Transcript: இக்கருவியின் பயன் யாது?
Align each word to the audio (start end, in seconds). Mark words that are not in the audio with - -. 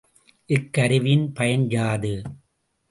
இக்கருவியின் 0.49 1.27
பயன் 1.33 1.67
யாது? 1.69 2.13